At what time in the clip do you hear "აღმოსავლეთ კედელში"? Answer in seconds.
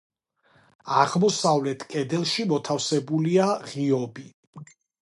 1.01-2.49